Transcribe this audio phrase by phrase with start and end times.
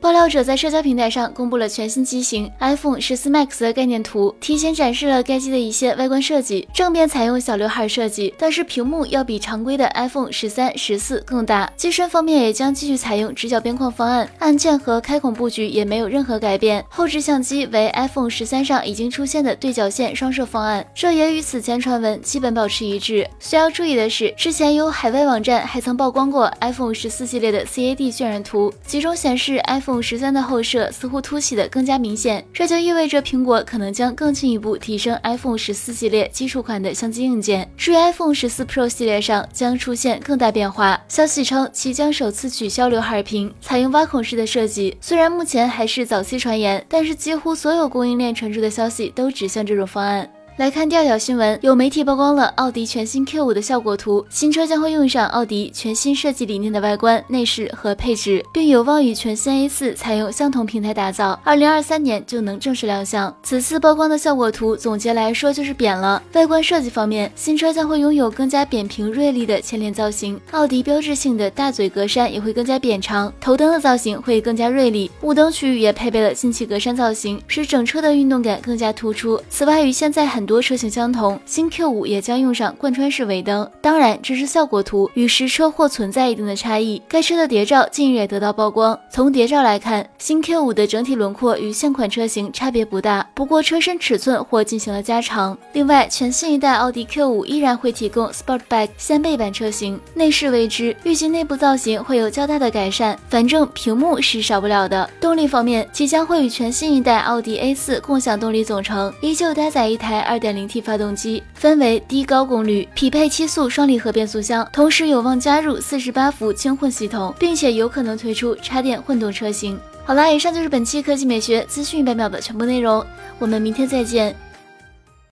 [0.00, 6.66] 爆料者在社交平台上公布了全新机型 iPhone 十四 Max 的概念图，提前展示了该机的一些外观设计。
[6.72, 11.70] 正面采用小刘海设计，但是屏幕要比常规的 iPhone 十三、十四更大。
[11.76, 16.82] 机身方面也将继续采用直角边框方案，按键和开孔布局也没有任何改变。
[16.88, 23.28] 后置相机为 iPhone 十三上已经出现的对角线双摄方案，这也与此前传闻基本保持一致。
[23.38, 29.89] 需要注意的是，之前有海外网站还曾曝光过 iPhone 十四系列的 CAD 渲染图，其中显示 iPhone。
[29.90, 37.68] iPhone 十三的后摄似乎凸起的更加明显，这就意味着苹果可能将更进一步提升 iPhone 十四系列基础款的相机硬件。
[37.76, 44.96] 至于 iPhone 十四 Pro 系列上将出现更大变化，消息称其将首次取消刘海屏，采用挖孔式的设计。
[45.00, 50.30] 虽然目前还是早期传言，但是几乎所有供应链传出的消息都指向这种方案。
[50.60, 63.34] 来看第二条新闻，有媒体曝光了奥迪全新 Q5 的效果图，新车将会用上奥迪全新设计理念的外观、内饰和配置，并有望与全新 A4 采用相同平台打造，二零二三年就能正式亮相。
[63.42, 66.22] 此次曝光的效果图，总结来说就是扁了。
[66.34, 79.40] 外观设计方面，新车将会拥有更加扁平锐利的前脸造型，奥迪标志性的大嘴格栅也会更加扁长，头灯的造型会更加锐利，雾灯区域也配备了进气格栅造型，使整车的运动感更加突出。
[79.48, 83.70] 此外，与现在很多多车型相同，新 Q5 也将用上贯穿式尾灯。
[83.80, 87.00] 当然，这是效果图，与实车或存在一定的差异。
[87.08, 88.98] 该车的谍照近日也得到曝光。
[89.12, 95.56] 从谍照来看，新 Q5 的整体轮廓与现款车型差别不大，不过车身尺寸或进行了加长。
[95.72, 103.16] 另外，全新一代奥迪 Q5 依然会提供 Sportback 掀背版车型，内饰未知，预计内部造型会有较大的改善。
[103.28, 105.08] 反正屏幕是少不了的。
[105.20, 110.80] 动力方面，即将会与全新一代奥迪 A4 共享动力总成，依旧搭载一台二 2.0T。
[110.82, 119.78] 发动机分为低高功率，匹配七速双离合变速箱，同时有望加入四十八伏轻混系统，并且有可能推出插电混动车型。
[120.04, 123.04] 好啦，以上就是本期科技美学资讯一百秒的全部内容，
[123.38, 124.34] 我们明天再见。